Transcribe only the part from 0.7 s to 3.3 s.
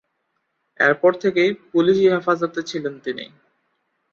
এর পর থেকেই পুলিশি হেফাজতে ছিলেন তিনি।